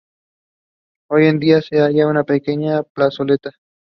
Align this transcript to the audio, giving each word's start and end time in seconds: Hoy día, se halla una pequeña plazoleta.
Hoy 1.11 1.37
día, 1.37 1.61
se 1.61 1.79
halla 1.79 2.07
una 2.07 2.23
pequeña 2.23 2.81
plazoleta. 2.81 3.51